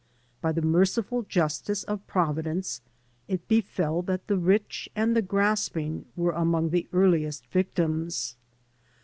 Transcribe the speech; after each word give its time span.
By 0.41 0.51
the 0.51 0.63
merciful 0.63 1.21
justice 1.21 1.83
of 1.83 2.07
Providence 2.07 2.81
it 3.27 3.47
befell 3.47 4.01
that 4.01 4.25
the 4.25 4.37
rich 4.39 4.89
and 4.95 5.15
the 5.15 5.21
grasping 5.21 6.05
were 6.15 6.31
among 6.31 6.71
the 6.71 6.87
earliest 6.91 7.45
victims. 7.51 8.35